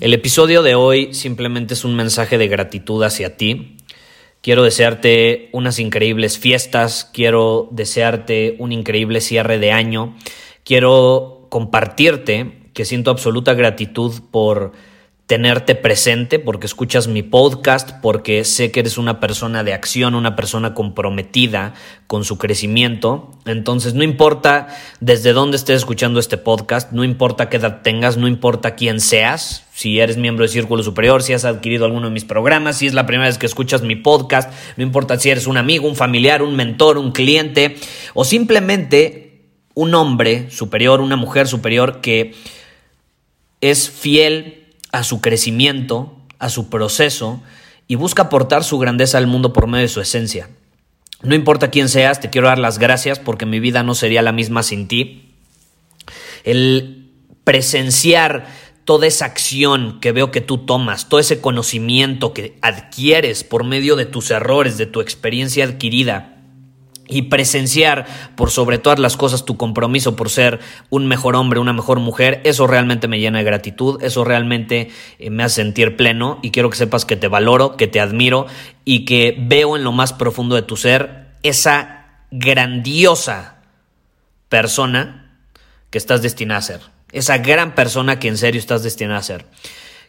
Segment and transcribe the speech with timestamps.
[0.00, 3.76] El episodio de hoy simplemente es un mensaje de gratitud hacia ti.
[4.40, 10.16] Quiero desearte unas increíbles fiestas, quiero desearte un increíble cierre de año,
[10.64, 14.72] quiero compartirte que siento absoluta gratitud por
[15.30, 20.34] tenerte presente, porque escuchas mi podcast, porque sé que eres una persona de acción, una
[20.34, 21.74] persona comprometida
[22.08, 23.30] con su crecimiento.
[23.46, 24.66] Entonces, no importa
[24.98, 29.68] desde dónde estés escuchando este podcast, no importa qué edad tengas, no importa quién seas,
[29.72, 32.94] si eres miembro de Círculo Superior, si has adquirido alguno de mis programas, si es
[32.94, 36.42] la primera vez que escuchas mi podcast, no importa si eres un amigo, un familiar,
[36.42, 37.76] un mentor, un cliente
[38.14, 42.34] o simplemente un hombre superior, una mujer superior que
[43.60, 44.59] es fiel
[44.92, 47.42] a su crecimiento, a su proceso
[47.86, 50.48] y busca aportar su grandeza al mundo por medio de su esencia.
[51.22, 54.32] No importa quién seas, te quiero dar las gracias porque mi vida no sería la
[54.32, 55.34] misma sin ti.
[56.44, 57.10] El
[57.44, 58.46] presenciar
[58.84, 63.96] toda esa acción que veo que tú tomas, todo ese conocimiento que adquieres por medio
[63.96, 66.39] de tus errores, de tu experiencia adquirida,
[67.10, 68.06] y presenciar
[68.36, 72.40] por sobre todas las cosas tu compromiso por ser un mejor hombre, una mejor mujer,
[72.44, 76.70] eso realmente me llena de gratitud, eso realmente eh, me hace sentir pleno y quiero
[76.70, 78.46] que sepas que te valoro, que te admiro
[78.84, 83.56] y que veo en lo más profundo de tu ser esa grandiosa
[84.48, 85.38] persona
[85.90, 86.80] que estás destinada a ser,
[87.12, 89.46] esa gran persona que en serio estás destinada a ser.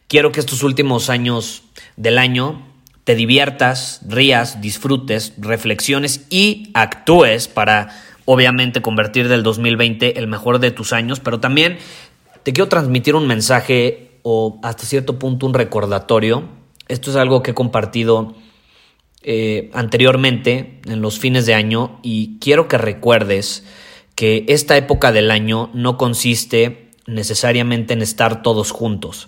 [0.08, 1.64] Quiero que estos últimos años
[1.96, 2.71] del año
[3.12, 7.90] te diviertas, rías, disfrutes, reflexiones y actúes para
[8.24, 11.78] obviamente convertir del 2020 el mejor de tus años, pero también
[12.44, 16.46] te quiero transmitir un mensaje o hasta cierto punto un recordatorio.
[16.88, 18.34] Esto es algo que he compartido
[19.24, 23.66] eh, anteriormente en los fines de año y quiero que recuerdes
[24.16, 29.28] que esta época del año no consiste necesariamente en estar todos juntos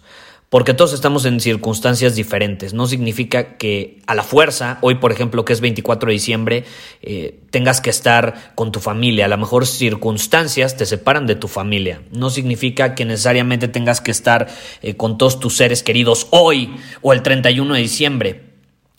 [0.53, 2.75] porque todos estamos en circunstancias diferentes.
[2.75, 6.63] No significa que a la fuerza, hoy por ejemplo que es 24 de diciembre,
[7.01, 9.25] eh, tengas que estar con tu familia.
[9.25, 12.03] A lo mejor circunstancias te separan de tu familia.
[12.11, 14.47] No significa que necesariamente tengas que estar
[14.83, 18.43] eh, con todos tus seres queridos hoy o el 31 de diciembre.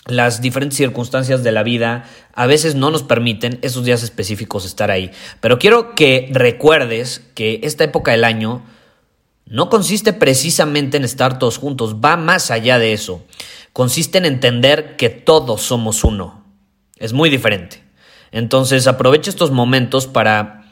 [0.07, 4.91] Las diferentes circunstancias de la vida a veces no nos permiten esos días específicos estar
[4.91, 5.13] ahí.
[5.41, 8.65] Pero quiero que recuerdes que esta época del año
[9.47, 13.25] no consiste precisamente en estar todos juntos, va más allá de eso.
[13.73, 16.45] Consiste en entender que todos somos uno.
[16.99, 17.83] Es muy diferente.
[18.33, 20.65] Entonces aprovecha estos momentos para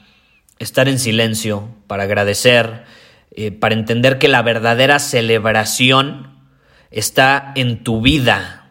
[0.59, 2.85] estar en silencio, para agradecer,
[3.33, 6.39] eh, para entender que la verdadera celebración
[6.91, 8.71] está en tu vida,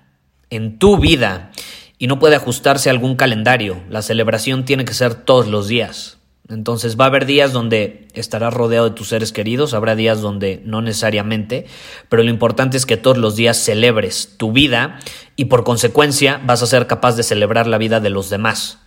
[0.50, 1.52] en tu vida,
[1.98, 3.84] y no puede ajustarse a algún calendario.
[3.90, 6.18] La celebración tiene que ser todos los días.
[6.52, 10.62] Entonces va a haber días donde estarás rodeado de tus seres queridos, habrá días donde
[10.66, 11.66] no necesariamente,
[12.10, 15.00] pero lo importante es que todos los días celebres tu vida
[15.36, 18.80] y por consecuencia vas a ser capaz de celebrar la vida de los demás.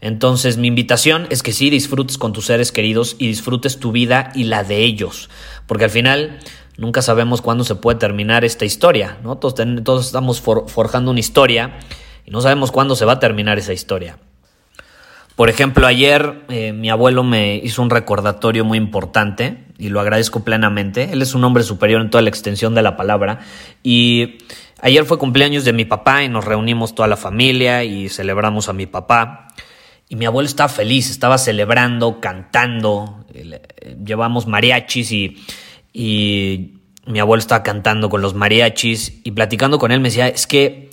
[0.00, 4.30] Entonces mi invitación es que sí disfrutes con tus seres queridos y disfrutes tu vida
[4.34, 5.30] y la de ellos,
[5.66, 6.38] porque al final
[6.76, 9.38] nunca sabemos cuándo se puede terminar esta historia, ¿no?
[9.38, 11.78] Todos, todos estamos forjando una historia
[12.26, 14.18] y no sabemos cuándo se va a terminar esa historia.
[15.36, 20.44] Por ejemplo, ayer eh, mi abuelo me hizo un recordatorio muy importante y lo agradezco
[20.44, 21.10] plenamente.
[21.12, 23.40] Él es un hombre superior en toda la extensión de la palabra
[23.82, 24.38] y
[24.80, 28.72] ayer fue cumpleaños de mi papá y nos reunimos toda la familia y celebramos a
[28.72, 29.48] mi papá.
[30.08, 33.60] Y mi abuelo estaba feliz, estaba celebrando, cantando, eh,
[34.04, 35.44] llevamos mariachis y,
[35.92, 36.74] y
[37.06, 40.90] mi abuelo estaba cantando con los mariachis y platicando con él me decía, es que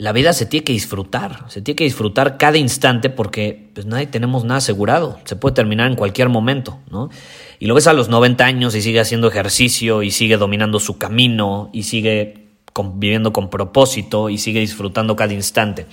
[0.00, 4.06] la vida se tiene que disfrutar, se tiene que disfrutar cada instante porque pues nadie
[4.06, 7.10] tenemos nada asegurado, se puede terminar en cualquier momento, ¿no?
[7.58, 10.96] Y lo ves a los 90 años y sigue haciendo ejercicio y sigue dominando su
[10.96, 12.46] camino y sigue
[12.94, 15.84] viviendo con propósito y sigue disfrutando cada instante.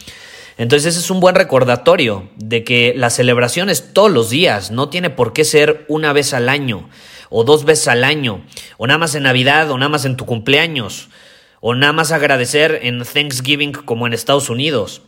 [0.57, 4.88] Entonces ese es un buen recordatorio de que la celebración es todos los días, no
[4.88, 6.88] tiene por qué ser una vez al año
[7.30, 8.42] o dos veces al año,
[8.77, 11.10] o nada más en Navidad o nada más en tu cumpleaños,
[11.59, 15.01] o nada más agradecer en Thanksgiving como en Estados Unidos.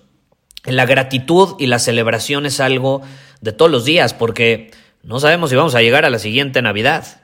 [0.66, 3.02] La gratitud y la celebración es algo
[3.42, 4.72] de todos los días porque
[5.04, 7.22] no sabemos si vamos a llegar a la siguiente Navidad.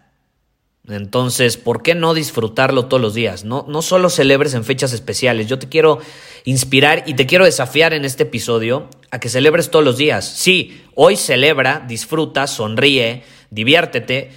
[0.87, 3.43] Entonces, ¿por qué no disfrutarlo todos los días?
[3.43, 5.47] No, no solo celebres en fechas especiales.
[5.47, 5.99] Yo te quiero
[6.43, 10.25] inspirar y te quiero desafiar en este episodio a que celebres todos los días.
[10.25, 14.31] Sí, hoy celebra, disfruta, sonríe, diviértete,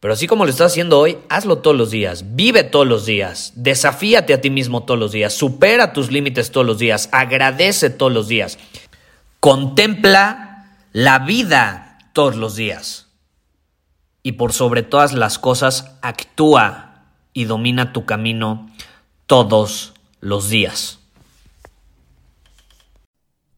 [0.00, 3.52] pero así como lo estás haciendo hoy, hazlo todos los días, vive todos los días,
[3.56, 8.12] desafíate a ti mismo todos los días, supera tus límites todos los días, agradece todos
[8.12, 8.58] los días,
[9.40, 13.08] contempla la vida todos los días.
[14.22, 18.70] Y por sobre todas las cosas actúa y domina tu camino
[19.26, 20.97] todos los días.